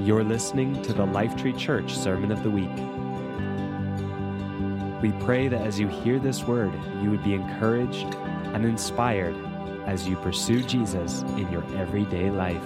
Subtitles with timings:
[0.00, 2.68] You're listening to the Lifetree Church Sermon of the Week.
[5.00, 6.72] We pray that as you hear this word,
[7.02, 8.14] you would be encouraged
[8.54, 9.36] and inspired
[9.86, 12.62] as you pursue Jesus in your everyday life.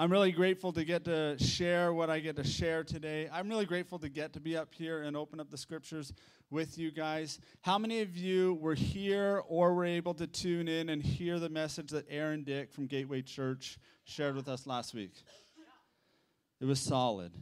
[0.00, 3.28] I'm really grateful to get to share what I get to share today.
[3.30, 6.14] I'm really grateful to get to be up here and open up the scriptures
[6.48, 7.38] with you guys.
[7.60, 11.50] How many of you were here or were able to tune in and hear the
[11.50, 15.12] message that Aaron Dick from Gateway Church shared with us last week?
[16.62, 17.32] It was solid.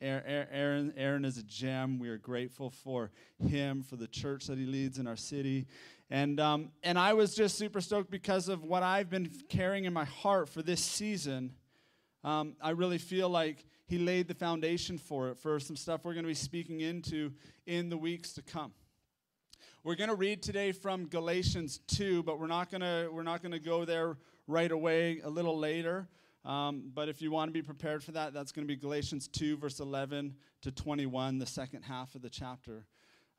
[0.00, 1.98] Aaron, Aaron is a gem.
[1.98, 3.10] We are grateful for
[3.46, 5.66] him, for the church that he leads in our city.
[6.08, 9.92] And, um, and I was just super stoked because of what I've been carrying in
[9.92, 11.52] my heart for this season.
[12.22, 16.12] Um, I really feel like he laid the foundation for it, for some stuff we're
[16.12, 17.32] going to be speaking into
[17.66, 18.72] in the weeks to come.
[19.82, 23.42] We're going to read today from Galatians 2, but we're not going to, we're not
[23.42, 26.08] going to go there right away, a little later.
[26.44, 29.28] Um, but if you want to be prepared for that, that's going to be Galatians
[29.28, 32.84] 2, verse 11 to 21, the second half of the chapter.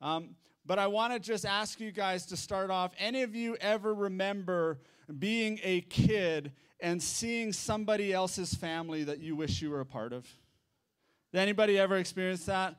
[0.02, 2.92] Um, but I want to just ask you guys to start off.
[2.98, 4.80] Any of you ever remember
[5.20, 10.14] being a kid and seeing somebody else's family that you wish you were a part
[10.14, 10.28] of?
[11.32, 12.76] Did anybody ever experience that?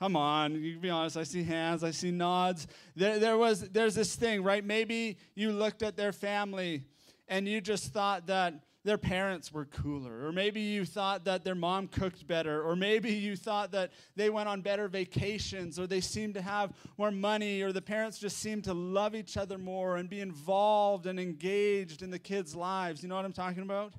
[0.00, 1.18] Come on, you can be honest.
[1.18, 2.66] I see hands, I see nods.
[2.96, 4.64] There, there was, there's this thing, right?
[4.64, 6.84] Maybe you looked at their family
[7.28, 8.54] and you just thought that
[8.84, 13.12] their parents were cooler, or maybe you thought that their mom cooked better, or maybe
[13.12, 17.60] you thought that they went on better vacations, or they seemed to have more money,
[17.60, 22.02] or the parents just seemed to love each other more and be involved and engaged
[22.02, 23.02] in the kids' lives.
[23.02, 23.92] You know what I'm talking about?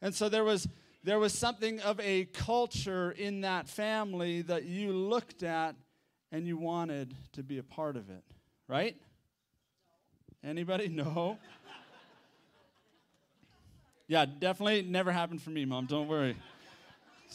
[0.00, 0.68] And so there was
[1.02, 5.74] there was something of a culture in that family that you looked at
[6.30, 8.22] and you wanted to be a part of it,
[8.68, 8.96] right?
[10.44, 10.88] Anybody?
[10.88, 11.38] No.
[14.10, 15.86] Yeah, definitely never happened for me, mom.
[15.86, 16.34] Don't worry.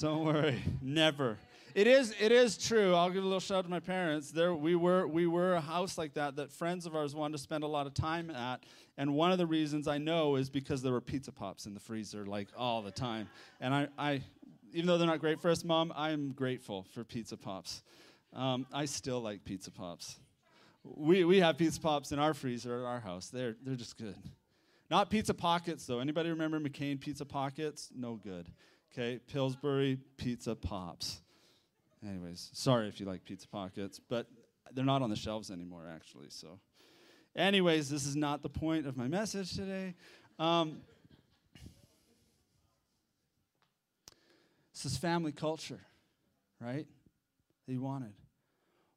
[0.01, 0.61] Don't worry.
[0.81, 1.37] Never.
[1.73, 2.93] It is it is true.
[2.93, 4.29] I'll give a little shout out to my parents.
[4.29, 7.41] There we were we were a house like that that friends of ours wanted to
[7.41, 8.65] spend a lot of time at.
[8.97, 11.79] And one of the reasons I know is because there were pizza pops in the
[11.79, 13.29] freezer like all the time.
[13.61, 14.21] And I, I
[14.73, 17.83] even though they're not great for us, mom, I am grateful for pizza pops.
[18.33, 20.19] Um, I still like pizza pops.
[20.83, 23.29] We, we have pizza pops in our freezer at our house.
[23.29, 24.17] They're, they're just good.
[24.89, 25.99] Not pizza pockets, though.
[25.99, 27.89] Anybody remember McCain pizza pockets?
[27.95, 28.47] No good.
[28.93, 31.21] Okay, Pillsbury pizza pops.
[32.07, 34.27] Anyways, sorry if you like pizza pockets, but
[34.73, 36.27] they're not on the shelves anymore, actually.
[36.29, 36.59] So,
[37.35, 39.95] anyways, this is not the point of my message today.
[40.37, 40.77] Um,
[44.73, 45.81] this is family culture,
[46.61, 46.85] right?
[47.65, 48.13] That you wanted.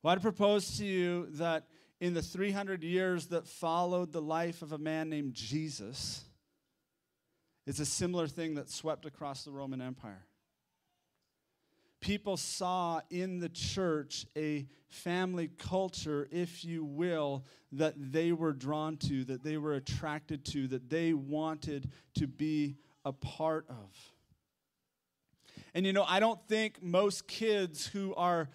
[0.03, 1.65] Well, I'd propose to you that
[2.00, 6.25] in the 300 years that followed the life of a man named Jesus,
[7.66, 10.25] it's a similar thing that swept across the Roman Empire.
[12.00, 18.97] People saw in the church a family culture, if you will, that they were drawn
[18.98, 24.12] to, that they were attracted to, that they wanted to be a part of.
[25.75, 28.48] And you know, I don't think most kids who are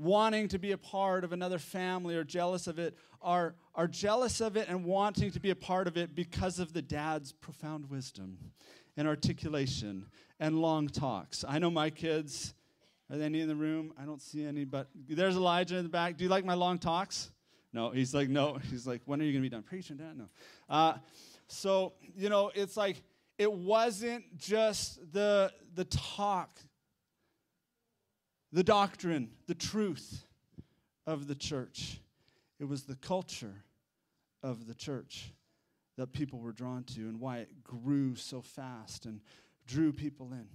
[0.00, 4.40] wanting to be a part of another family or jealous of it are, are jealous
[4.40, 7.90] of it and wanting to be a part of it because of the dad's profound
[7.90, 8.38] wisdom
[8.96, 10.06] and articulation
[10.38, 11.44] and long talks.
[11.46, 12.54] I know my kids.
[13.10, 13.92] Are there any in the room?
[14.00, 16.16] I don't see any, but there's Elijah in the back.
[16.16, 17.30] Do you like my long talks?
[17.72, 18.58] No, he's like, no.
[18.70, 20.16] He's like, when are you going to be done preaching, Dad?
[20.16, 20.28] No.
[20.68, 20.94] Uh,
[21.48, 23.02] so, you know, it's like,
[23.36, 26.50] it wasn't just the, the talk
[28.52, 30.24] the doctrine, the truth
[31.06, 32.00] of the church.
[32.58, 33.64] It was the culture
[34.42, 35.32] of the church
[35.96, 39.20] that people were drawn to and why it grew so fast and
[39.66, 40.46] drew people in.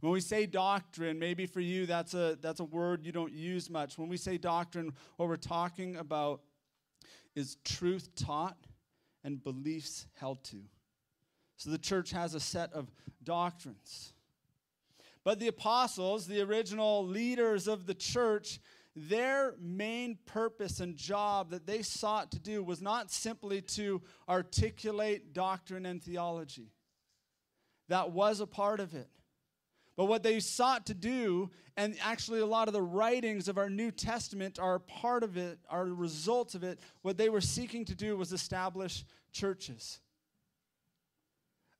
[0.00, 3.70] When we say doctrine, maybe for you that's a, that's a word you don't use
[3.70, 3.96] much.
[3.96, 6.42] When we say doctrine, what we're talking about
[7.34, 8.58] is truth taught
[9.24, 10.58] and beliefs held to.
[11.56, 12.90] So the church has a set of
[13.22, 14.12] doctrines.
[15.24, 18.60] But the apostles, the original leaders of the church,
[18.94, 25.32] their main purpose and job that they sought to do was not simply to articulate
[25.32, 26.70] doctrine and theology.
[27.88, 29.08] That was a part of it.
[29.96, 33.70] But what they sought to do, and actually a lot of the writings of our
[33.70, 37.94] New Testament are part of it, are results of it, what they were seeking to
[37.94, 40.00] do was establish churches.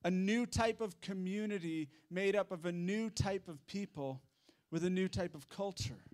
[0.04, 4.22] A new type of community made up of a new type of people
[4.70, 6.04] with a new type of culture.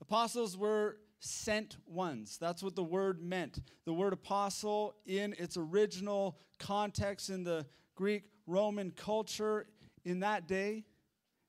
[0.00, 2.36] Apostles were sent ones.
[2.38, 3.60] That's what the word meant.
[3.86, 7.64] The word apostle, in its original context in the
[7.94, 9.66] Greek Roman culture
[10.04, 10.84] in that day,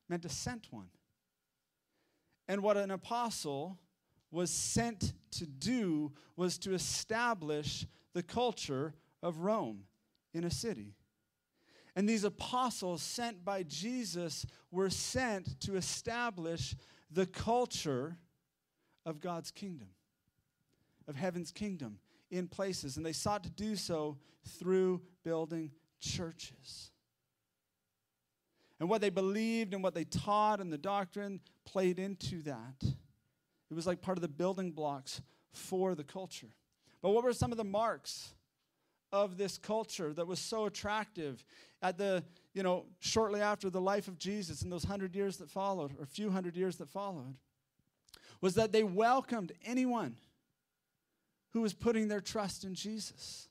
[0.08, 0.88] meant a sent one.
[2.48, 3.78] And what an apostle
[4.30, 7.86] was sent to do was to establish
[8.16, 9.80] the culture of Rome
[10.32, 10.94] in a city.
[11.94, 16.74] And these apostles sent by Jesus were sent to establish
[17.10, 18.16] the culture
[19.04, 19.88] of God's kingdom,
[21.06, 21.98] of heaven's kingdom
[22.30, 22.96] in places.
[22.96, 24.16] And they sought to do so
[24.58, 25.70] through building
[26.00, 26.92] churches.
[28.80, 32.82] And what they believed and what they taught and the doctrine played into that.
[32.82, 35.20] It was like part of the building blocks
[35.52, 36.54] for the culture.
[37.06, 38.34] But what were some of the marks
[39.12, 41.44] of this culture that was so attractive
[41.80, 45.48] at the, you know, shortly after the life of Jesus in those hundred years that
[45.48, 47.36] followed, or a few hundred years that followed?
[48.40, 50.16] was that they welcomed anyone
[51.50, 53.48] who was putting their trust in Jesus.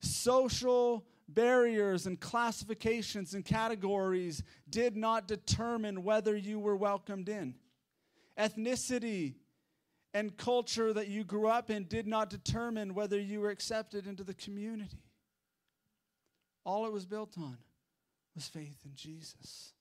[0.00, 7.54] Social barriers and classifications and categories did not determine whether you were welcomed in.
[8.38, 9.34] Ethnicity
[10.18, 14.24] and culture that you grew up in did not determine whether you were accepted into
[14.24, 15.04] the community.
[16.66, 17.56] All it was built on
[18.34, 19.74] was faith in Jesus.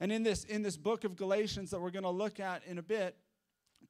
[0.00, 2.78] And in this, in this book of Galatians that we're going to look at in
[2.78, 3.16] a bit,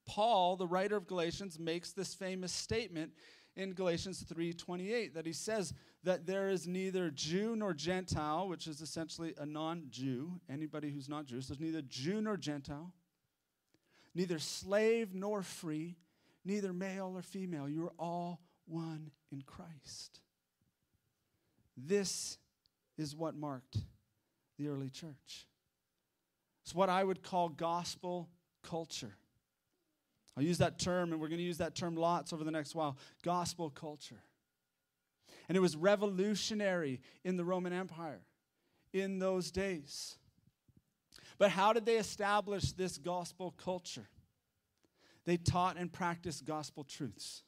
[0.07, 3.13] Paul, the writer of Galatians, makes this famous statement
[3.55, 8.81] in Galatians 3:28 that he says that there is neither Jew nor Gentile, which is
[8.81, 12.93] essentially a non-Jew, anybody who's not Jewish, there's neither Jew nor Gentile,
[14.19, 15.95] neither slave nor free,
[16.45, 17.69] neither male or female.
[17.69, 20.21] You are all one in Christ.
[21.77, 22.37] This
[22.99, 23.77] is what marked
[24.59, 25.47] the early church.
[26.65, 28.29] It's what I would call gospel
[28.65, 29.15] culture.
[30.37, 32.75] I'll use that term, and we're going to use that term lots over the next
[32.75, 34.25] while gospel culture.
[35.49, 38.23] And it was revolutionary in the Roman Empire
[38.93, 40.17] in those days.
[41.39, 44.09] But how did they establish this gospel culture?
[45.25, 47.43] They taught and practiced gospel truths.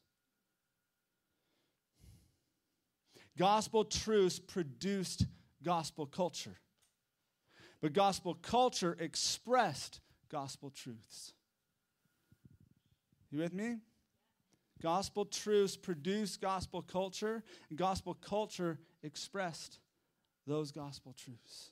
[3.36, 5.26] Gospel truths produced
[5.62, 6.58] gospel culture.
[7.80, 10.00] But gospel culture expressed
[10.30, 11.32] gospel truths.
[13.30, 13.78] You with me?
[14.82, 19.78] Gospel truths produced gospel culture, and gospel culture expressed
[20.46, 21.70] those gospel truths.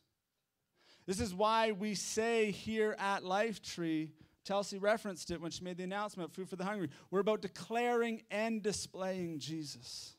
[1.09, 4.11] This is why we say here at Lifetree,
[4.45, 6.91] Chelsea referenced it when she made the announcement Food for the Hungry.
[7.11, 10.17] We're about declaring and displaying Jesus.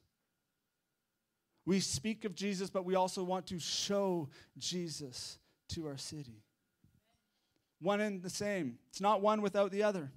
[1.63, 5.38] We speak of Jesus, but we also want to show Jesus
[5.75, 6.41] to our city.
[7.80, 8.80] One and the same.
[8.89, 10.12] It's not one without the other.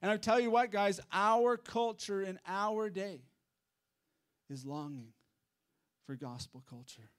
[0.00, 3.22] And I tell you what, guys, our culture in our day
[4.48, 5.08] is longing
[6.06, 7.10] for gospel culture.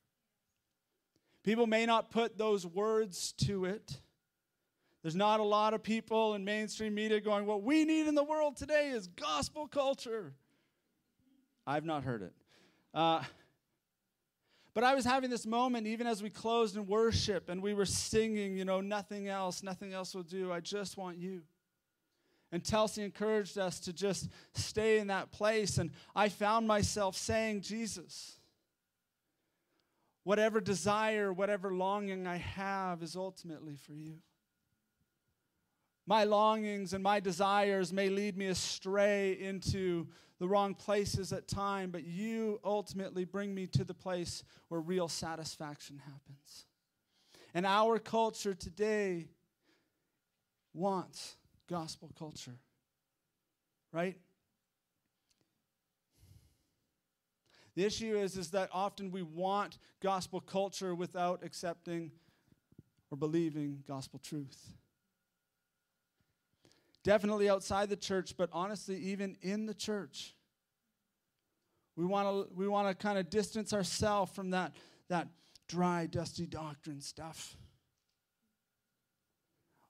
[1.47, 4.01] People may not put those words to it.
[5.01, 8.23] There's not a lot of people in mainstream media going, What we need in the
[8.25, 10.33] world today is gospel culture.
[11.65, 12.33] I've not heard it.
[12.93, 13.23] Uh,
[14.73, 17.85] but I was having this moment, even as we closed in worship and we were
[17.85, 20.51] singing, you know, nothing else, nothing else will do.
[20.51, 21.43] I just want you.
[22.51, 25.77] And Telsey encouraged us to just stay in that place.
[25.77, 28.36] And I found myself saying, Jesus,
[30.27, 34.15] whatever desire, whatever longing I have is ultimately for you.
[36.05, 41.91] My longings and my desires may lead me astray into the wrong places at time,
[41.91, 46.65] but you ultimately bring me to the place where real satisfaction happens.
[47.53, 49.29] And our culture today
[50.73, 51.37] wants
[51.69, 52.59] gospel culture,
[53.93, 54.17] right?
[57.77, 62.09] The issue is, is that often we want gospel culture without accepting
[63.11, 64.71] or believing gospel truth.
[67.03, 70.33] Definitely outside the church, but honestly, even in the church.
[71.95, 74.75] We want to we want to kind of distance ourselves from that,
[75.09, 75.27] that
[75.67, 77.55] dry, dusty doctrine stuff.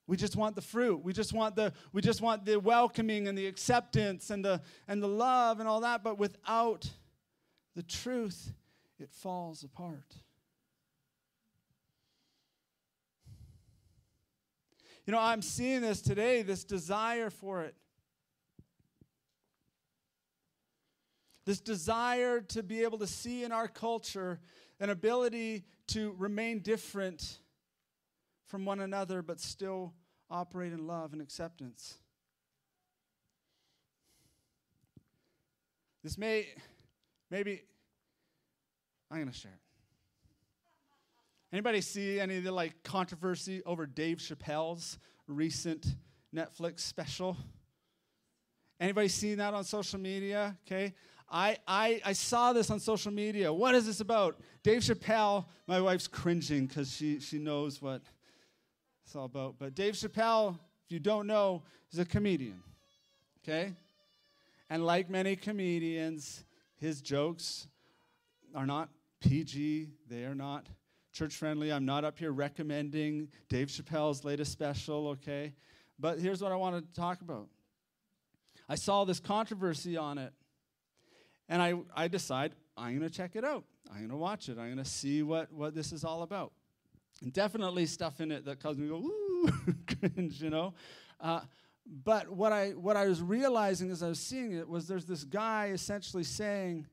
[0.08, 1.06] We just want the fruit.
[1.06, 5.02] We just want the we just want the welcoming and the acceptance and the and
[5.02, 6.90] the love and all that, but without
[7.78, 8.54] the truth,
[8.98, 10.16] it falls apart.
[15.06, 17.76] You know, I'm seeing this today, this desire for it.
[21.46, 24.40] This desire to be able to see in our culture
[24.80, 27.38] an ability to remain different
[28.48, 29.94] from one another, but still
[30.32, 32.00] operate in love and acceptance.
[36.04, 36.48] This may,
[37.30, 37.64] maybe,
[39.12, 39.60] I'm going to share it.
[41.52, 45.96] Anybody see any of the like controversy over Dave Chappelle's recent
[46.36, 47.38] Netflix special?
[48.80, 50.58] Anybody seen that on social media?
[50.68, 50.94] Okay.
[51.30, 53.52] I, I, I saw this on social media.
[53.52, 54.40] What is this about?
[54.64, 58.02] Dave Chappelle, my wife's cringing because she, she knows what
[59.06, 59.56] it's all about.
[59.58, 62.62] But Dave Chappelle, if you don't know, is a comedian.
[63.44, 63.74] Okay?
[64.70, 66.44] And like many comedians,
[66.78, 67.68] his jokes
[68.56, 68.90] are not
[69.22, 70.68] PG, they are not
[71.12, 71.74] church friendly.
[71.74, 75.54] I'm not up here recommending Dave Chappelle's latest special, okay?
[75.98, 77.48] But here's what I want to talk about.
[78.70, 80.32] I saw this controversy on it,
[81.50, 83.64] and I, I decide I'm going to check it out.
[83.90, 84.60] I'm going to watch it.
[84.60, 86.52] I'm going to see what, what this is all about.
[87.24, 89.50] And definitely stuff in it that caused me to go, ooh,
[90.14, 90.76] cringe, you know?
[91.20, 91.40] Uh,
[91.90, 95.24] but what I, what I was realizing as I was seeing it was there's this
[95.24, 96.88] guy essentially saying,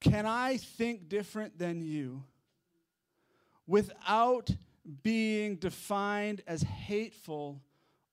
[0.00, 2.22] Can I think different than you?
[3.66, 4.50] without
[5.02, 7.62] being defined as hateful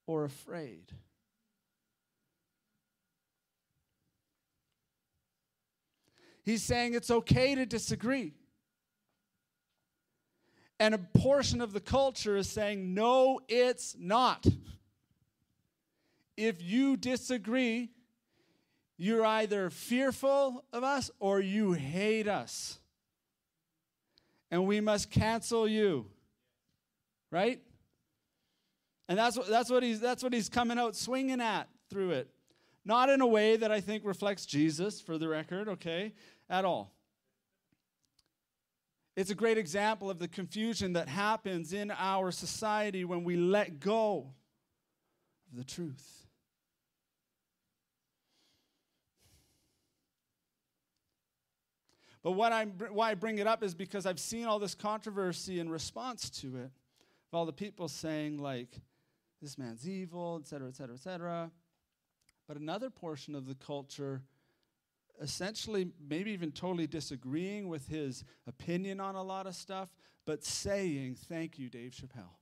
[0.05, 0.91] or afraid.
[6.43, 8.33] He's saying it's okay to disagree.
[10.79, 14.47] And a portion of the culture is saying, no, it's not.
[16.39, 17.89] If you disagree,
[18.97, 22.79] you're either fearful of us or you hate us
[24.49, 26.05] and we must cancel you.
[27.31, 27.61] Right?
[29.07, 32.29] And that's what, that's what he's that's what he's coming out swinging at through it.
[32.85, 36.13] Not in a way that I think reflects Jesus for the record, okay?
[36.49, 36.93] At all.
[39.15, 43.81] It's a great example of the confusion that happens in our society when we let
[43.81, 44.31] go
[45.51, 46.18] of the truth.
[52.23, 55.59] But what I, why I bring it up is because I've seen all this controversy
[55.59, 58.81] in response to it, of all the people saying, like,
[59.41, 61.51] this man's evil, et cetera, et cetera, et cetera.
[62.47, 64.21] But another portion of the culture
[65.21, 69.89] essentially maybe even totally disagreeing with his opinion on a lot of stuff,
[70.25, 72.35] but saying, Thank you, Dave Chappelle.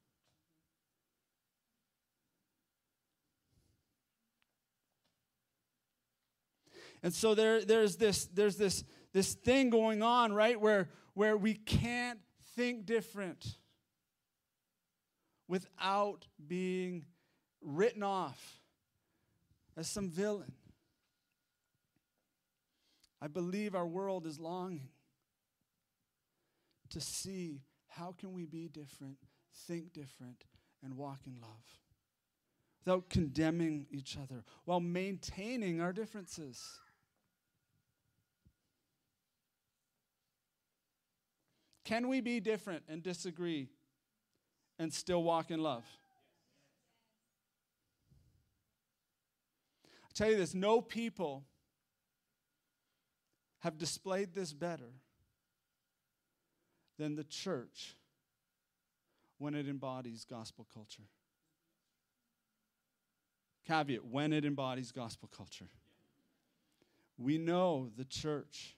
[7.04, 8.84] And so there, there's this, there's this
[9.14, 10.60] this thing going on, right?
[10.60, 12.20] Where, where we can't
[12.56, 13.58] think different
[15.48, 17.06] without being
[17.62, 18.60] written off
[19.76, 20.54] as some villain.
[23.22, 24.90] I believe our world is longing
[26.90, 29.18] to see how can we be different,
[29.68, 30.46] think different,
[30.84, 31.80] and walk in love
[32.80, 36.80] without condemning each other while maintaining our differences.
[41.88, 43.70] Can we be different and disagree
[44.78, 45.86] and still walk in love?
[50.04, 51.46] I tell you this no people
[53.60, 54.92] have displayed this better
[57.00, 57.96] than the church
[59.38, 61.08] when it embodies gospel culture.
[63.66, 65.70] Caveat when it embodies gospel culture.
[67.18, 68.76] We know the church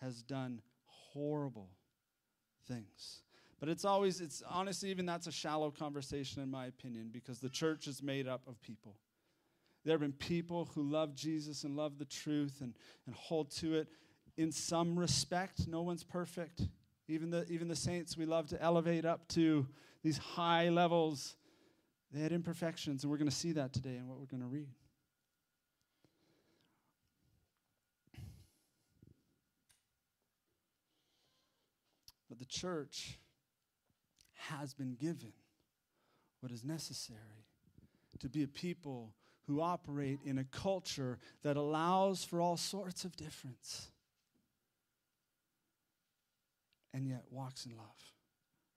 [0.00, 1.68] has done horrible
[2.70, 3.22] things.
[3.58, 7.48] But it's always, it's honestly, even that's a shallow conversation in my opinion because the
[7.48, 8.96] church is made up of people.
[9.84, 12.74] There have been people who love Jesus and love the truth and,
[13.06, 13.88] and hold to it
[14.36, 15.66] in some respect.
[15.66, 16.62] No one's perfect.
[17.08, 19.66] Even the, even the saints we love to elevate up to
[20.02, 21.36] these high levels,
[22.12, 24.48] they had imperfections, and we're going to see that today in what we're going to
[24.48, 24.68] read.
[32.40, 33.18] The church
[34.48, 35.32] has been given
[36.40, 37.46] what is necessary
[38.18, 39.14] to be a people
[39.46, 43.90] who operate in a culture that allows for all sorts of difference
[46.92, 47.86] and yet walks in love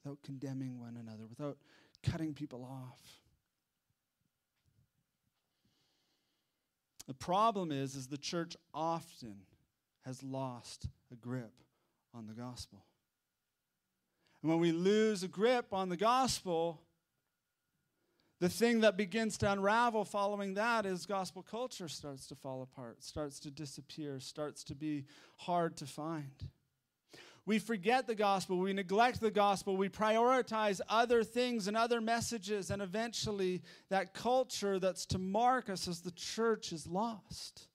[0.03, 1.57] without condemning one another, without
[2.03, 3.01] cutting people off.
[7.07, 9.35] The problem is is the church often
[10.05, 11.53] has lost a grip
[12.13, 12.85] on the gospel.
[14.43, 16.81] And when we lose a grip on the gospel,
[18.41, 23.01] the thing that begins to unravel following that is gospel culture starts to fall apart,
[23.01, 25.05] starts to disappear, starts to be
[25.37, 26.49] hard to find.
[27.45, 32.69] We forget the gospel, we neglect the gospel, we prioritize other things and other messages,
[32.69, 37.67] and eventually that culture that's to mark us as the church is lost.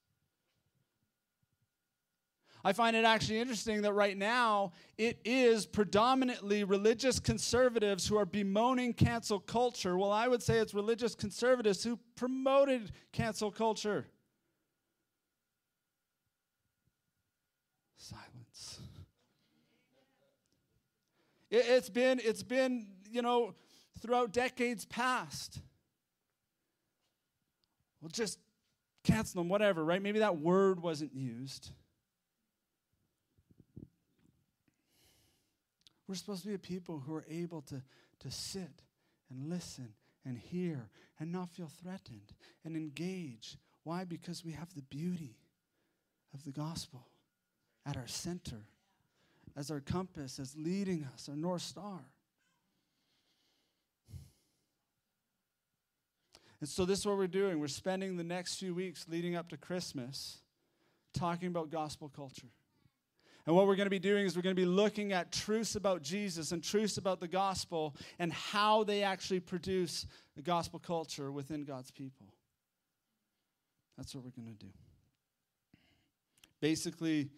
[2.69, 8.27] I find it actually interesting that right now it is predominantly religious conservatives who are
[8.27, 9.97] bemoaning cancel culture.
[9.97, 14.05] Well, I would say it's religious conservatives who promoted cancel culture.
[17.97, 18.81] Silence.
[21.51, 23.55] It, has been, it's been, you know,
[24.03, 25.59] throughout decades past.
[28.03, 28.39] Well, just
[29.05, 30.03] cancel them, whatever, right?
[30.03, 31.71] Maybe that word wasn't used.
[36.09, 37.83] We're supposed to be a people who are able to,
[38.21, 38.83] to sit
[39.31, 39.91] and listen
[40.25, 40.89] and hear
[41.21, 42.33] and not feel threatened
[42.65, 43.59] and engage.
[43.85, 44.05] Why?
[44.05, 45.37] Because we have the beauty
[46.33, 47.07] of the gospel
[47.85, 48.63] at our center,
[49.55, 52.01] as our compass, as leading us, our North Star.
[56.61, 57.61] And so, this is what we're doing.
[57.61, 60.39] We're spending the next few weeks leading up to Christmas
[61.15, 62.49] talking about gospel culture.
[63.49, 65.75] And what we're going to be doing is we're going to be looking at truths
[65.75, 70.05] about Jesus and truths about the gospel and how they actually produce
[70.37, 72.27] the gospel culture within God's people.
[73.97, 74.71] That's what we're going to do.
[76.61, 77.31] Basically,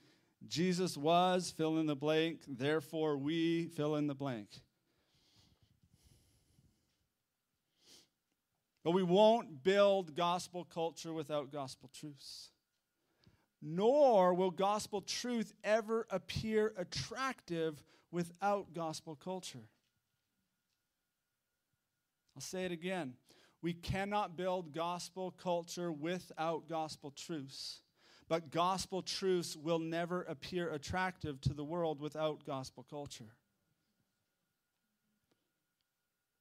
[0.48, 4.48] Jesus was, fill in the blank, therefore we fill in the blank.
[8.82, 12.50] But we won't build gospel culture without gospel truths
[13.62, 19.68] nor will gospel truth ever appear attractive without gospel culture.
[22.36, 23.14] I'll say it again.
[23.62, 27.80] We cannot build gospel culture without gospel truths.
[28.28, 33.34] But gospel truths will never appear attractive to the world without gospel culture.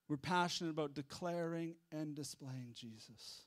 [0.08, 3.41] We're passionate about declaring and displaying Jesus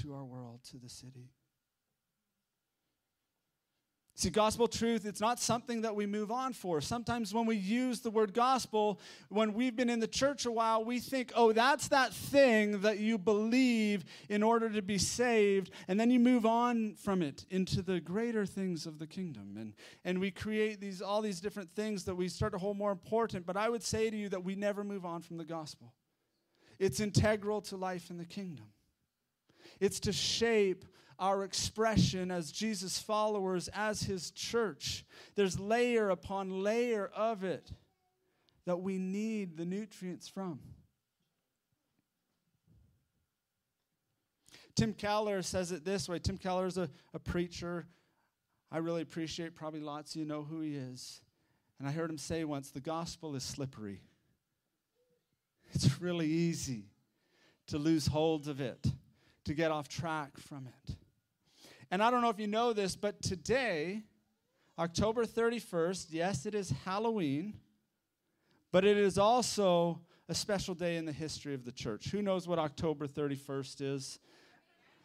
[0.00, 1.30] to our world, to the city.
[4.16, 6.80] See, gospel truth, it's not something that we move on for.
[6.80, 10.84] Sometimes when we use the word gospel, when we've been in the church a while,
[10.84, 15.72] we think, oh, that's that thing that you believe in order to be saved.
[15.88, 19.56] And then you move on from it into the greater things of the kingdom.
[19.58, 19.74] And,
[20.04, 23.44] and we create these, all these different things that we start to hold more important.
[23.44, 25.92] But I would say to you that we never move on from the gospel,
[26.78, 28.66] it's integral to life in the kingdom.
[29.80, 30.84] It's to shape
[31.18, 35.04] our expression as Jesus' followers, as his church.
[35.34, 37.70] There's layer upon layer of it
[38.66, 40.60] that we need the nutrients from.
[44.74, 47.86] Tim Keller says it this way Tim Keller is a, a preacher.
[48.72, 51.20] I really appreciate, probably lots of you know who he is.
[51.78, 54.00] And I heard him say once the gospel is slippery.
[55.72, 56.86] It's really easy
[57.68, 58.86] to lose hold of it,
[59.44, 60.96] to get off track from it.
[61.94, 64.02] And I don't know if you know this, but today,
[64.80, 67.54] October 31st, yes, it is Halloween,
[68.72, 72.10] but it is also a special day in the history of the church.
[72.10, 74.18] Who knows what October 31st is?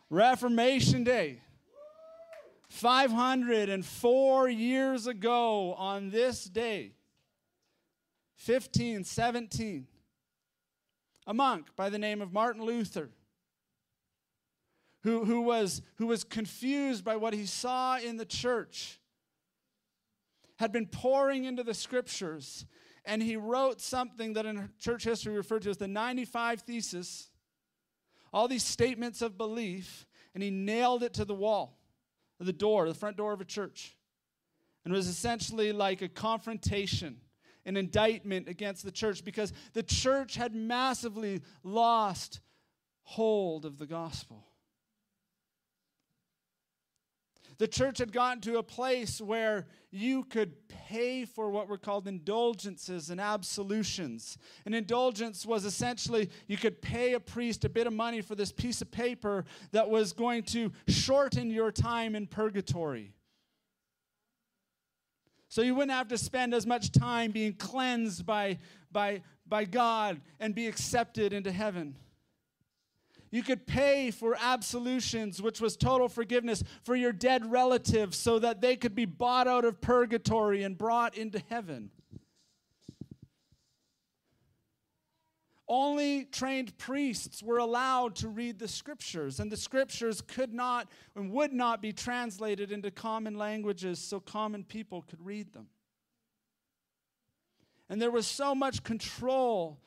[0.09, 1.43] Reformation Day.
[2.69, 6.93] 504 years ago on this day,
[8.43, 9.85] 1517,
[11.27, 13.11] a monk by the name of Martin Luther
[15.03, 18.99] who, who, was, who was confused by what he saw in the church,
[20.57, 22.65] had been pouring into the scriptures,
[23.05, 27.29] and he wrote something that in church history referred to as the 95 Thesis,
[28.33, 31.79] all these statements of belief, and he nailed it to the wall,
[32.39, 33.95] the door, the front door of a church.
[34.83, 37.21] And it was essentially like a confrontation
[37.65, 42.39] an indictment against the church because the church had massively lost
[43.03, 44.48] hold of the gospel.
[47.59, 52.07] The church had gotten to a place where you could pay for what were called
[52.07, 54.37] indulgences and absolutions.
[54.65, 58.53] An indulgence was essentially you could pay a priest a bit of money for this
[58.53, 59.43] piece of paper
[59.73, 63.13] that was going to shorten your time in purgatory.
[65.49, 70.21] So you wouldn't have to spend as much time being cleansed by, by, by God
[70.39, 71.95] and be accepted into heaven.
[73.31, 78.61] You could pay for absolutions, which was total forgiveness for your dead relatives so that
[78.61, 81.91] they could be bought out of purgatory and brought into heaven.
[85.67, 91.31] Only trained priests were allowed to read the scriptures, and the scriptures could not and
[91.31, 95.67] would not be translated into common languages so common people could read them.
[97.87, 99.79] And there was so much control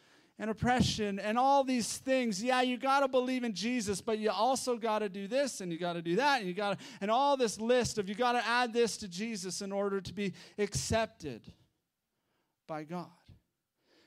[0.43, 2.43] and oppression and all these things.
[2.43, 5.71] Yeah, you got to believe in Jesus, but you also got to do this and
[5.71, 8.17] you got to do that and you got to and all this list of you
[8.17, 11.43] got to add this to Jesus in order to be accepted
[12.67, 13.07] by God.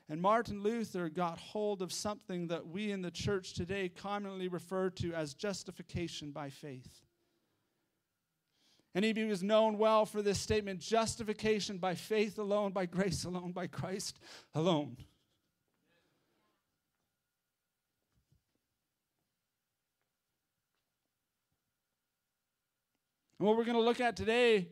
[0.10, 4.90] And Martin Luther got hold of something that we in the church today commonly refer
[4.90, 7.00] to as justification by faith.
[8.94, 13.54] And he was known well for this statement justification by faith alone, by grace alone,
[13.54, 14.20] by Christ
[14.54, 14.98] alone.
[23.40, 24.68] And what we're going to look at today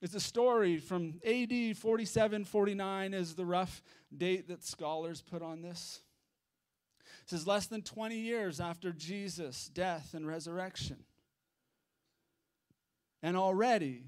[0.00, 3.82] is a story from AD 47 49 is the rough
[4.16, 6.00] date that scholars put on this.
[7.24, 10.98] It says less than 20 years after Jesus' death and resurrection.
[13.22, 14.04] And already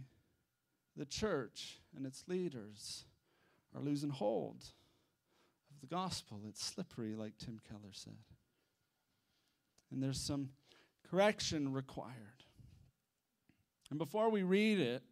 [0.96, 3.04] the church and its leaders
[3.74, 4.62] are losing hold
[5.70, 6.40] of the gospel.
[6.48, 8.16] It's slippery, like Tim Keller said.
[9.92, 10.50] And there's some
[11.10, 12.44] correction required.
[13.90, 15.02] And before we read it,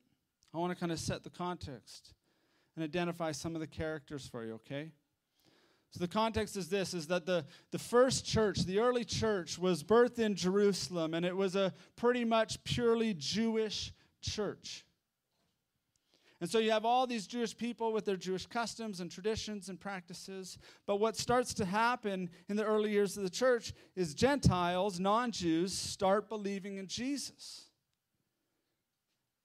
[0.54, 2.14] I want to kind of set the context
[2.76, 4.92] and identify some of the characters for you, okay?
[5.90, 9.82] So the context is this is that the, the first church, the early church, was
[9.82, 14.84] birthed in Jerusalem, and it was a pretty much purely Jewish church.
[16.40, 19.80] And so you have all these Jewish people with their Jewish customs and traditions and
[19.80, 20.56] practices.
[20.86, 25.32] But what starts to happen in the early years of the church is Gentiles, non
[25.32, 27.67] Jews, start believing in Jesus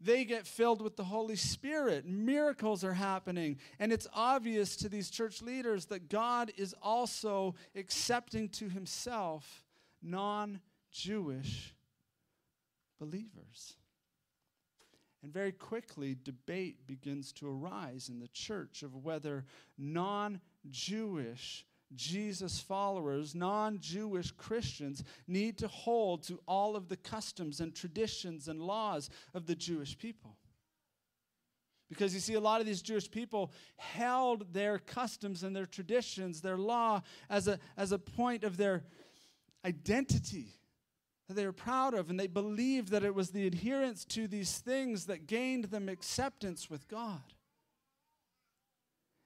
[0.03, 2.05] they get filled with the Holy Spirit.
[2.05, 3.57] Miracles are happening.
[3.79, 9.63] And it's obvious to these church leaders that God is also accepting to himself
[10.01, 10.59] non
[10.91, 11.73] Jewish
[12.99, 13.77] believers.
[15.23, 19.45] And very quickly, debate begins to arise in the church of whether
[19.77, 27.59] non Jewish Jesus followers, non Jewish Christians, need to hold to all of the customs
[27.59, 30.37] and traditions and laws of the Jewish people.
[31.89, 36.41] Because you see, a lot of these Jewish people held their customs and their traditions,
[36.41, 38.83] their law, as a, as a point of their
[39.63, 40.47] identity
[41.27, 44.57] that they were proud of, and they believed that it was the adherence to these
[44.57, 47.21] things that gained them acceptance with God.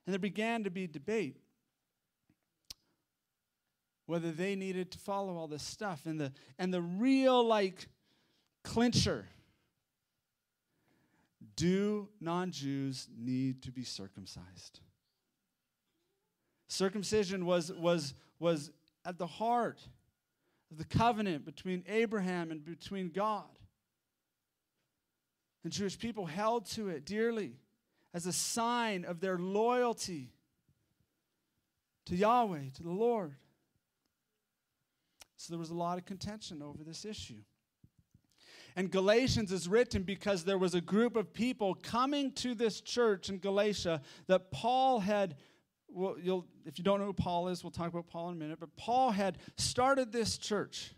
[0.06, 1.36] And there began to be debate
[4.08, 6.06] whether they needed to follow all this stuff.
[6.06, 7.88] And the, and the real, like,
[8.64, 9.26] clincher
[11.56, 14.80] do non Jews need to be circumcised?
[16.68, 18.70] Circumcision was, was, was
[19.04, 19.86] at the heart
[20.70, 23.44] of the covenant between Abraham and between God.
[25.64, 27.56] And Jewish people held to it dearly
[28.14, 30.32] as a sign of their loyalty
[32.06, 33.34] to Yahweh, to the Lord.
[35.38, 37.42] So there was a lot of contention over this issue.
[38.74, 43.28] And Galatians is written because there was a group of people coming to this church
[43.28, 45.36] in Galatia that Paul had.
[45.90, 48.38] Well, you'll, if you don't know who Paul is, we'll talk about Paul in a
[48.38, 48.60] minute.
[48.60, 50.92] But Paul had started this church.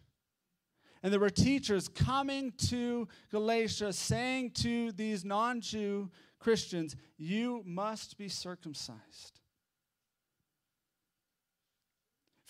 [1.02, 8.18] And there were teachers coming to Galatia saying to these non Jew Christians, You must
[8.18, 9.39] be circumcised.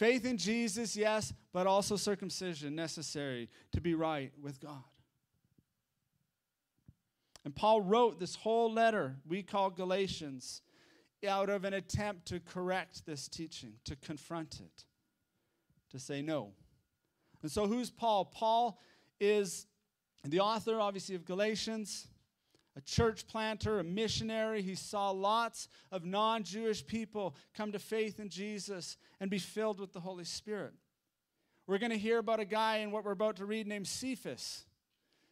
[0.01, 4.83] Faith in Jesus, yes, but also circumcision necessary to be right with God.
[7.45, 10.63] And Paul wrote this whole letter we call Galatians
[11.29, 14.87] out of an attempt to correct this teaching, to confront it,
[15.91, 16.53] to say no.
[17.43, 18.25] And so, who's Paul?
[18.25, 18.81] Paul
[19.21, 19.67] is
[20.25, 22.09] the author, obviously, of Galatians
[22.77, 24.63] a church planter, a missionary.
[24.63, 29.81] He saw lots of non Jewish people come to faith in Jesus and be filled
[29.81, 30.73] with the Holy Spirit.
[31.67, 34.65] We're going to hear about a guy in what we're about to read named Cephas.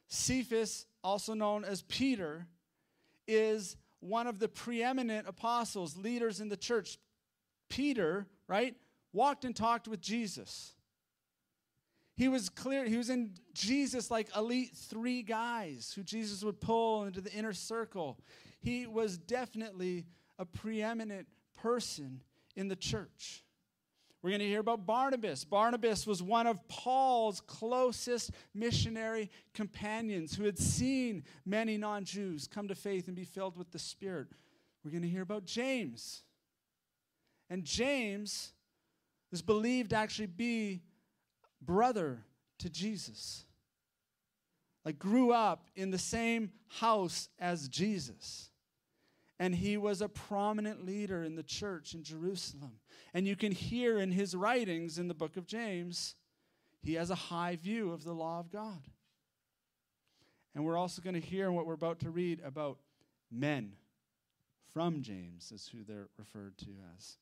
[0.09, 2.47] Cephas, also known as Peter,
[3.27, 6.99] is one of the preeminent apostles, leaders in the church.
[7.69, 8.75] Peter, right,
[9.13, 10.73] walked and talked with Jesus.
[12.19, 17.05] He was clear, he was in Jesus like elite three guys who Jesus would pull
[17.05, 18.19] into the inner circle.
[18.59, 20.05] He was definitely
[20.37, 21.29] a preeminent
[21.63, 22.21] person
[22.57, 23.45] in the church.
[24.21, 25.45] We're going to hear about Barnabas.
[25.45, 32.67] Barnabas was one of Paul's closest missionary companions who had seen many non Jews come
[32.67, 34.27] to faith and be filled with the Spirit.
[34.85, 36.25] We're going to hear about James.
[37.49, 38.55] And James
[39.31, 40.83] is believed to actually be
[41.61, 42.25] brother
[42.59, 43.45] to Jesus.
[44.85, 48.51] Like grew up in the same house as Jesus.
[49.39, 52.81] And he was a prominent leader in the church in Jerusalem.
[53.15, 56.15] And you can hear in his writings in the book of James,
[56.83, 58.83] he has a high view of the law of God.
[60.55, 62.79] And we're also going to hear what we're about to read about
[63.31, 63.75] men
[64.73, 67.17] from James, is who they're referred to as.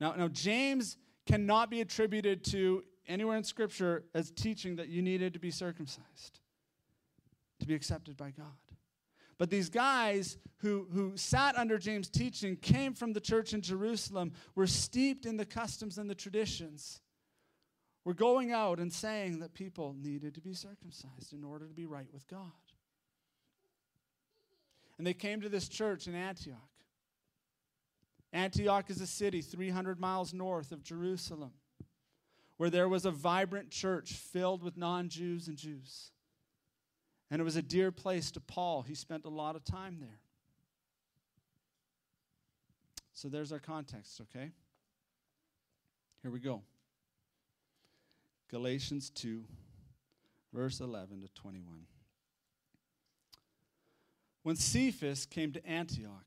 [0.00, 5.32] Now, now James cannot be attributed to anywhere in Scripture as teaching that you needed
[5.32, 6.40] to be circumcised
[7.62, 8.46] to be accepted by God.
[9.38, 14.32] But these guys who, who sat under James' teaching came from the church in Jerusalem,
[14.54, 17.00] were steeped in the customs and the traditions,
[18.04, 21.86] were going out and saying that people needed to be circumcised in order to be
[21.86, 22.52] right with God.
[24.98, 26.58] And they came to this church in Antioch.
[28.32, 31.52] Antioch is a city 300 miles north of Jerusalem
[32.56, 36.12] where there was a vibrant church filled with non Jews and Jews.
[37.30, 38.82] And it was a dear place to Paul.
[38.82, 40.20] He spent a lot of time there.
[43.14, 44.52] So there's our context, okay?
[46.22, 46.62] Here we go.
[48.50, 49.44] Galatians 2,
[50.52, 51.86] verse 11 to 21.
[54.42, 56.26] When Cephas came to Antioch,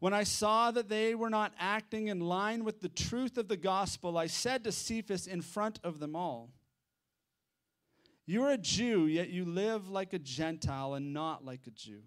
[0.00, 3.56] When I saw that they were not acting in line with the truth of the
[3.56, 6.50] gospel, I said to Cephas in front of them all,
[8.24, 12.00] You are a Jew, yet you live like a Gentile and not like a Jew.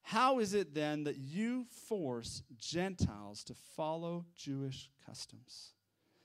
[0.00, 5.72] How is it then that you force Gentiles to follow Jewish customs?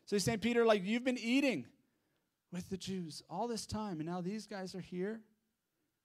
[0.05, 1.65] So he's saying, Peter, like you've been eating
[2.53, 5.19] with the Jews all this time, and now these guys are here.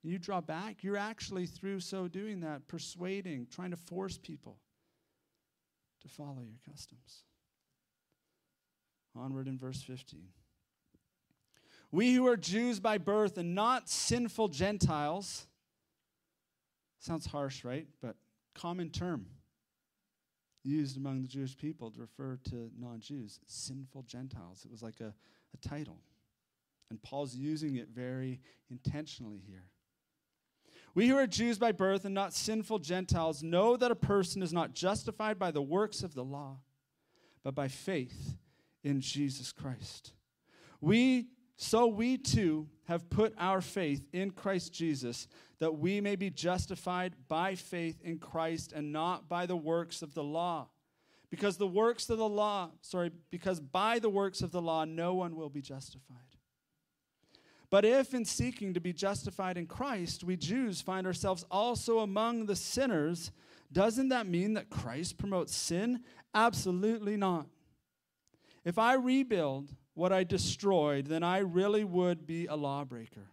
[0.06, 0.84] You draw back.
[0.84, 4.56] You're actually, through so doing that, persuading, trying to force people
[6.00, 7.24] to follow your customs.
[9.16, 10.28] Onward in verse 15.
[11.90, 15.48] We who are Jews by birth and not sinful Gentiles,
[17.00, 17.88] sounds harsh, right?
[18.00, 18.14] But
[18.54, 19.26] common term
[20.62, 24.62] used among the Jewish people to refer to non Jews, sinful Gentiles.
[24.64, 25.12] It was like a,
[25.52, 25.98] a title.
[26.90, 28.40] And Paul's using it very
[28.70, 29.64] intentionally here.
[30.96, 34.50] We who are Jews by birth and not sinful Gentiles know that a person is
[34.50, 36.56] not justified by the works of the law,
[37.44, 38.38] but by faith
[38.82, 40.14] in Jesus Christ.
[40.80, 41.26] We
[41.58, 45.28] so we too have put our faith in Christ Jesus
[45.58, 50.14] that we may be justified by faith in Christ and not by the works of
[50.14, 50.68] the law.
[51.28, 55.12] Because the works of the law, sorry, because by the works of the law no
[55.12, 56.25] one will be justified.
[57.76, 62.46] But if in seeking to be justified in Christ, we Jews find ourselves also among
[62.46, 63.32] the sinners,
[63.70, 66.00] doesn't that mean that Christ promotes sin?
[66.32, 67.48] Absolutely not.
[68.64, 73.28] If I rebuild what I destroyed, then I really would be a lawbreaker.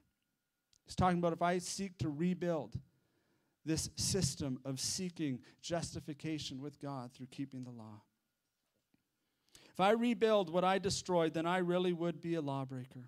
[0.84, 2.77] He's talking about if I seek to rebuild
[3.63, 8.01] this system of seeking justification with God through keeping the law.
[9.71, 13.08] If I rebuild what I destroyed, then I really would be a lawbreaker.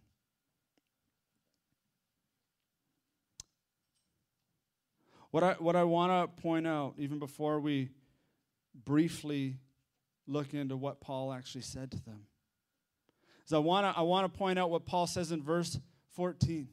[5.31, 7.89] What I, what I want to point out, even before we
[8.85, 9.57] briefly
[10.27, 12.25] look into what Paul actually said to them,
[13.45, 15.79] is I want to I wanna point out what Paul says in verse
[16.15, 16.67] 14.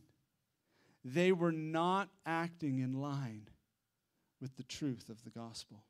[1.05, 3.49] They were not acting in line
[4.41, 5.85] with the truth of the gospel.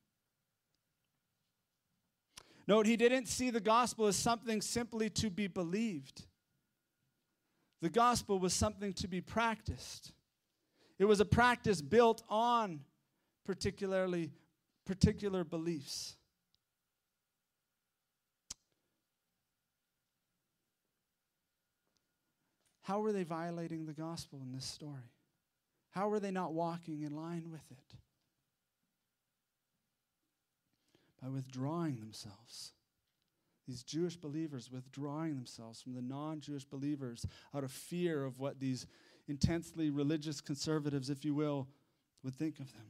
[2.67, 6.27] Note, he didn't see the gospel as something simply to be believed.
[7.81, 10.13] The gospel was something to be practiced.
[10.99, 12.81] It was a practice built on
[13.45, 14.33] particularly
[14.85, 16.17] particular beliefs.
[22.83, 25.13] How were they violating the gospel in this story?
[25.91, 27.97] How were they not walking in line with it?
[31.23, 32.73] By withdrawing themselves.
[33.67, 38.59] These Jewish believers withdrawing themselves from the non Jewish believers out of fear of what
[38.59, 38.87] these
[39.29, 41.69] intensely religious conservatives, if you will,
[42.23, 42.83] would think of them.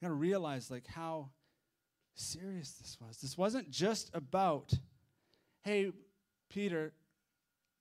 [0.00, 1.30] You got to realize like how
[2.14, 3.18] serious this was.
[3.18, 4.72] This wasn't just about,
[5.62, 5.92] hey,
[6.50, 6.92] Peter,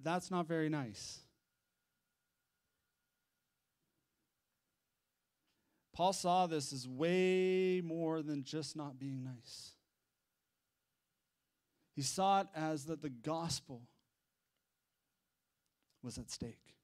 [0.02, 1.20] that's not very nice.
[5.98, 9.72] Paul saw this as way more than just not being nice.
[11.96, 13.82] He saw it as that the gospel
[16.04, 16.76] was at stake.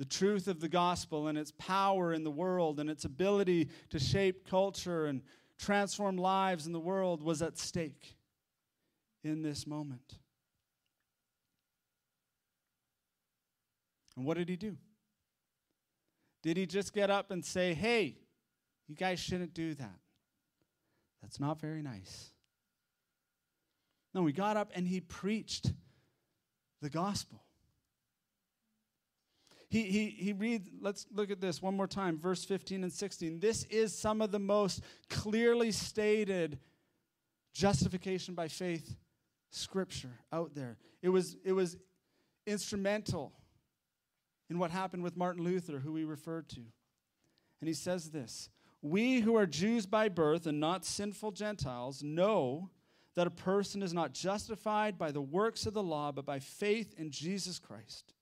[0.00, 4.00] The truth of the gospel and its power in the world and its ability to
[4.00, 5.22] shape culture and
[5.56, 8.16] transform lives in the world was at stake
[9.22, 10.18] in this moment.
[14.16, 14.76] And what did he do?
[16.44, 18.18] Did he just get up and say, hey,
[18.86, 19.98] you guys shouldn't do that?
[21.22, 22.32] That's not very nice.
[24.12, 25.72] No, he got up and he preached
[26.82, 27.42] the gospel.
[29.70, 33.40] He, he, he reads, let's look at this one more time, verse 15 and 16.
[33.40, 36.58] This is some of the most clearly stated
[37.54, 38.94] justification by faith
[39.50, 40.76] scripture out there.
[41.00, 41.78] It was, it was
[42.46, 43.32] instrumental
[44.50, 46.60] in what happened with Martin Luther, who we referred to.
[47.60, 48.50] And he says this
[48.82, 52.70] We who are Jews by birth and not sinful Gentiles know
[53.14, 56.94] that a person is not justified by the works of the law, but by faith
[56.98, 58.12] in Jesus Christ.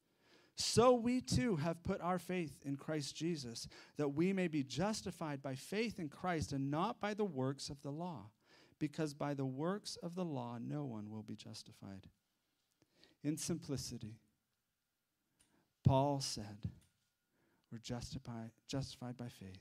[0.54, 5.42] So we too have put our faith in Christ Jesus, that we may be justified
[5.42, 8.30] by faith in Christ and not by the works of the law,
[8.78, 12.06] because by the works of the law no one will be justified.
[13.24, 14.18] In simplicity,
[15.84, 16.70] Paul said,
[17.70, 19.58] We're justified, justified by faith,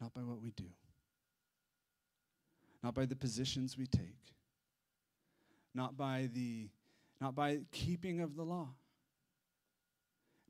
[0.00, 0.70] not by what we do,
[2.82, 4.34] not by the positions we take,
[5.74, 6.68] not by the
[7.20, 8.68] not by keeping of the law.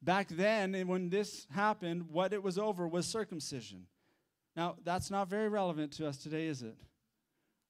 [0.03, 3.87] Back then, when this happened, what it was over was circumcision.
[4.55, 6.77] Now, that's not very relevant to us today, is it?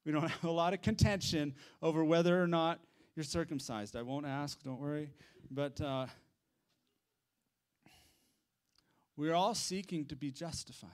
[0.05, 2.81] We don't have a lot of contention over whether or not
[3.18, 3.96] you're circumcised.
[3.96, 5.11] I won't ask, don't worry.
[5.50, 6.07] But uh,
[9.16, 10.90] we're all seeking to be justified.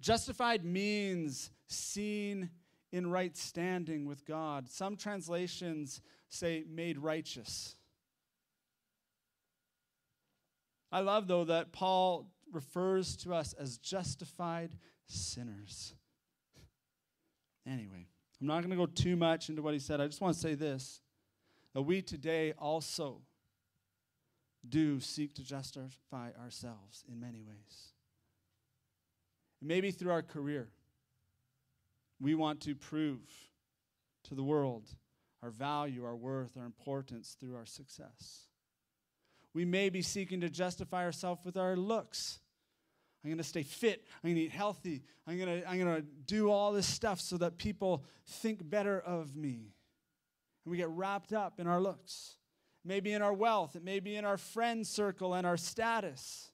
[0.00, 2.48] Justified means seen
[2.90, 4.70] in right standing with God.
[4.70, 7.76] Some translations say made righteous.
[10.90, 15.92] I love, though, that Paul refers to us as justified sinners.
[17.66, 18.06] Anyway,
[18.40, 20.00] I'm not going to go too much into what he said.
[20.00, 21.00] I just want to say this
[21.74, 23.20] that we today also
[24.68, 27.92] do seek to justify ourselves in many ways.
[29.62, 30.68] Maybe through our career.
[32.20, 33.20] We want to prove
[34.24, 34.88] to the world
[35.42, 38.46] our value, our worth, our importance through our success.
[39.52, 42.40] We may be seeking to justify ourselves with our looks.
[43.26, 44.04] I'm going to stay fit.
[44.22, 45.02] I'm going to eat healthy.
[45.26, 49.00] I'm going to, I'm going to do all this stuff so that people think better
[49.00, 49.74] of me.
[50.64, 52.36] And we get wrapped up in our looks.
[52.84, 56.52] Maybe in our wealth, it may be in our friend circle and our status.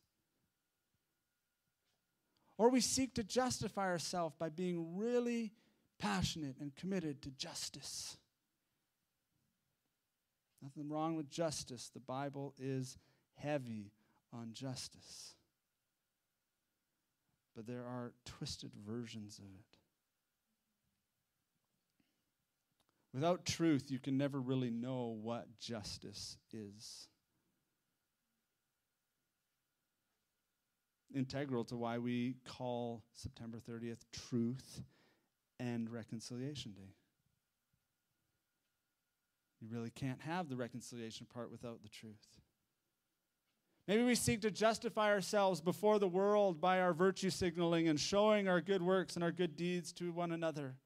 [2.57, 5.53] Or we seek to justify ourselves by being really
[5.99, 8.17] passionate and committed to justice.
[10.63, 11.91] Nothing wrong with justice.
[11.93, 12.97] The Bible is
[13.35, 13.93] heavy
[14.33, 15.35] on justice.
[17.55, 19.79] But there are twisted versions of it.
[23.13, 27.09] Without truth, you can never really know what justice is.
[31.15, 34.01] Integral to why we call September 30th
[34.31, 34.81] Truth
[35.61, 36.95] and Reconciliation Day.
[39.61, 42.41] You really can't have the reconciliation part without the truth.
[43.89, 48.49] Maybe we seek to justify ourselves before the world by our virtue signaling and showing
[48.49, 50.77] our good works and our good deeds to one another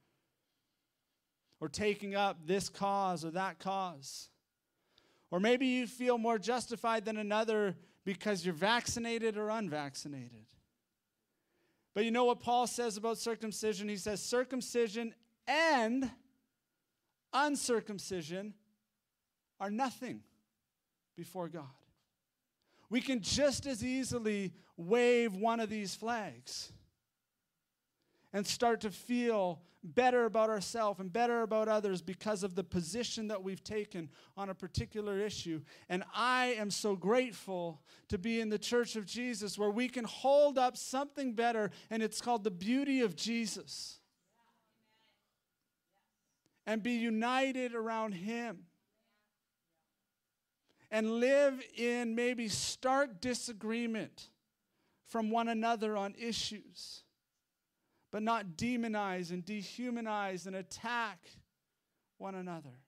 [1.60, 4.30] or taking up this cause or that cause.
[5.30, 10.46] Or maybe you feel more justified than another because you're vaccinated or unvaccinated.
[11.94, 13.88] But you know what Paul says about circumcision?
[13.88, 15.14] He says circumcision
[15.46, 16.10] and
[17.32, 18.54] uncircumcision
[19.58, 20.20] are nothing
[21.16, 21.64] before God.
[22.88, 26.72] We can just as easily wave one of these flags
[28.32, 33.28] and start to feel better about ourselves and better about others because of the position
[33.28, 35.60] that we've taken on a particular issue.
[35.88, 40.04] And I am so grateful to be in the church of Jesus where we can
[40.04, 44.00] hold up something better, and it's called the beauty of Jesus.
[46.66, 48.64] And be united around Him.
[50.90, 54.28] And live in maybe stark disagreement
[55.06, 57.02] from one another on issues
[58.16, 61.18] but not demonize and dehumanize and attack
[62.16, 62.78] one another.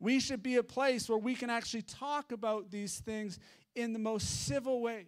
[0.00, 3.38] We should be a place where we can actually talk about these things
[3.74, 5.06] in the most civil way,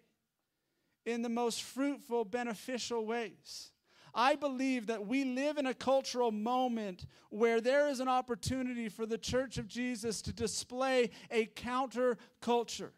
[1.05, 3.73] in the most fruitful, beneficial ways.
[4.15, 9.07] I believe that we live in a cultural moment where there is an opportunity for
[9.07, 12.93] the church of Jesus to display a counter culture.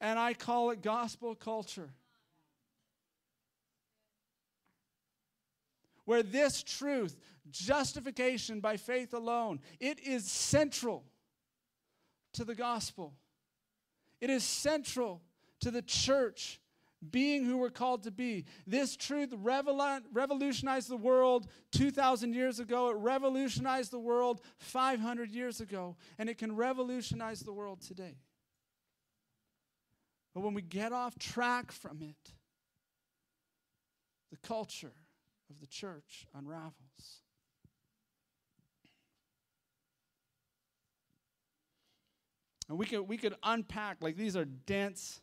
[0.00, 1.90] And I call it gospel culture.
[6.06, 7.18] where this truth,
[7.50, 11.04] justification by faith alone, it is central
[12.32, 13.12] to the gospel.
[14.20, 15.20] It is central
[15.60, 16.60] to the church
[17.10, 18.44] being who we're called to be.
[18.66, 22.90] This truth revolutionized the world 2,000 years ago.
[22.90, 25.96] It revolutionized the world 500 years ago.
[26.18, 28.16] And it can revolutionize the world today.
[30.34, 32.32] But when we get off track from it,
[34.30, 34.92] the culture,
[35.50, 36.74] of the church unravels.
[42.68, 45.20] And we could, we could unpack, like these are dense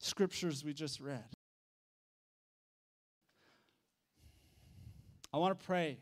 [0.00, 1.24] scriptures we just read.
[5.32, 5.98] I want to pray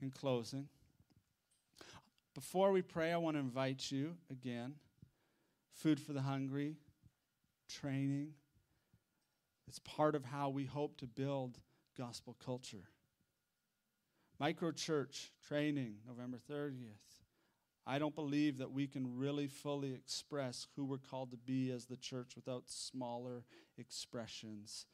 [0.00, 0.68] in closing.
[2.34, 4.74] Before we pray, I want to invite you again
[5.74, 6.76] food for the hungry,
[7.68, 8.30] training.
[9.68, 11.58] It's part of how we hope to build
[11.96, 12.88] gospel culture.
[14.38, 17.11] Micro church training, November 30th.
[17.86, 21.86] I don't believe that we can really fully express who we're called to be as
[21.86, 23.44] the church without smaller
[23.76, 24.86] expressions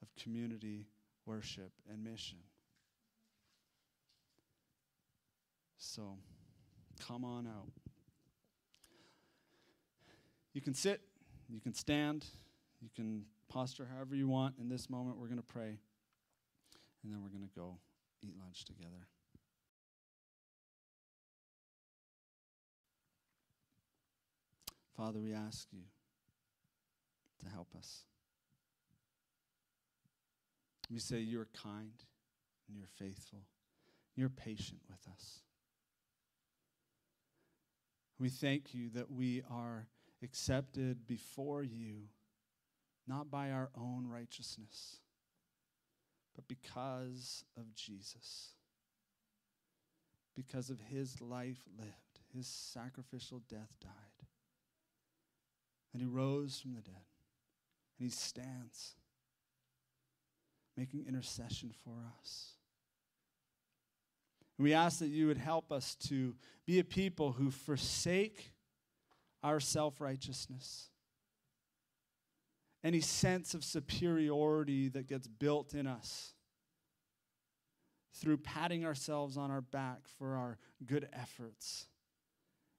[0.00, 0.86] of community,
[1.26, 2.38] worship, and mission.
[5.76, 6.16] So,
[7.06, 7.72] come on out.
[10.52, 11.00] You can sit,
[11.48, 12.26] you can stand,
[12.80, 14.56] you can posture however you want.
[14.58, 15.78] In this moment, we're going to pray
[17.02, 17.78] and then we're going to go
[18.22, 19.08] eat lunch together.
[25.00, 25.80] Father, we ask you
[27.42, 28.02] to help us.
[30.90, 32.04] We say you're kind
[32.68, 33.46] and you're faithful.
[34.14, 35.40] You're patient with us.
[38.18, 39.86] We thank you that we are
[40.22, 42.08] accepted before you,
[43.08, 44.98] not by our own righteousness
[46.36, 48.50] but because of Jesus.
[50.36, 54.09] Because of his life lived, his sacrificial death died.
[55.92, 57.02] And he rose from the dead.
[57.98, 58.94] And he stands,
[60.76, 62.52] making intercession for us.
[64.56, 66.34] And we ask that you would help us to
[66.66, 68.52] be a people who forsake
[69.42, 70.90] our self righteousness
[72.82, 76.34] any sense of superiority that gets built in us
[78.14, 81.86] through patting ourselves on our back for our good efforts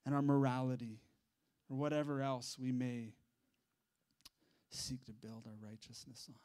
[0.06, 1.00] and our morality
[1.72, 3.14] or whatever else we may
[4.70, 6.36] seek to build our righteousness on.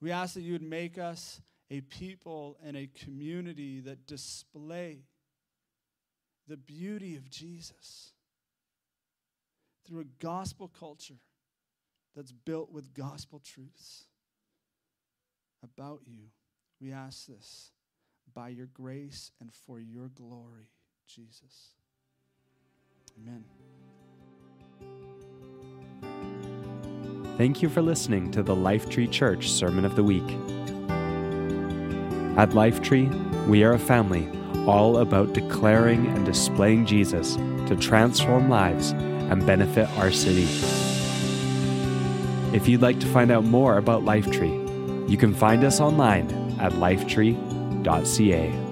[0.00, 5.00] We ask that you would make us a people and a community that display
[6.48, 8.12] the beauty of Jesus
[9.86, 11.20] through a gospel culture
[12.14, 14.04] that's built with gospel truths
[15.62, 16.28] about you.
[16.80, 17.72] We ask this
[18.32, 20.68] by your grace and for your glory,
[21.06, 21.75] Jesus.
[23.18, 23.44] Amen.
[27.36, 30.28] Thank you for listening to the Lifetree Church Sermon of the Week.
[32.38, 33.08] At Lifetree,
[33.46, 34.28] we are a family
[34.66, 40.48] all about declaring and displaying Jesus to transform lives and benefit our city.
[42.54, 46.72] If you'd like to find out more about Lifetree, you can find us online at
[46.72, 48.65] lifetree.ca.